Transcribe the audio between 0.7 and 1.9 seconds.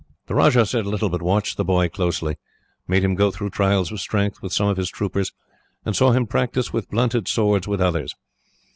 little, but watched the boy